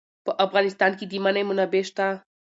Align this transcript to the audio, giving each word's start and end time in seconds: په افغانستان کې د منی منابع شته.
په 0.25 0.31
افغانستان 0.45 0.91
کې 0.97 1.05
د 1.07 1.13
منی 1.23 1.43
منابع 1.49 1.83
شته. 1.89 2.07